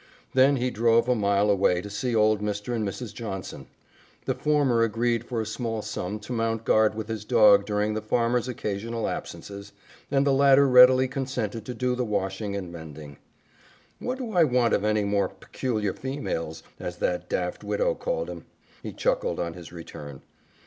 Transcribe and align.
Then 0.33 0.55
he 0.55 0.71
drove 0.71 1.07
a 1.07 1.13
mile 1.13 1.51
away 1.51 1.79
to 1.79 1.87
see 1.91 2.15
old 2.15 2.41
Mr. 2.41 2.73
And 2.75 2.83
Mrs. 2.83 3.13
Johnson. 3.13 3.67
The 4.25 4.33
former 4.33 4.81
agreed 4.81 5.23
for 5.25 5.39
a 5.39 5.45
small 5.45 5.83
sum 5.83 6.17
to 6.21 6.33
mount 6.33 6.65
guard 6.65 6.95
with 6.95 7.07
his 7.07 7.23
dog 7.23 7.67
during 7.67 7.93
the 7.93 8.01
farmer's 8.01 8.47
occasional 8.47 9.07
absences, 9.07 9.73
and 10.09 10.25
the 10.25 10.33
latter 10.33 10.67
readily 10.67 11.07
consented 11.07 11.65
to 11.67 11.75
do 11.75 11.93
the 11.93 12.03
washing 12.03 12.55
and 12.55 12.71
mending. 12.71 13.17
"What 13.99 14.17
do 14.17 14.31
I 14.31 14.43
want 14.43 14.73
of 14.73 14.83
any 14.83 15.03
more 15.03 15.29
'peculiar 15.29 15.93
females,' 15.93 16.63
as 16.79 16.97
that 16.97 17.29
daft 17.29 17.63
widow 17.63 17.93
called 17.93 18.27
'em?" 18.31 18.45
he 18.81 18.93
chuckled 18.93 19.39
on 19.39 19.53
his 19.53 19.71
return. 19.71 20.23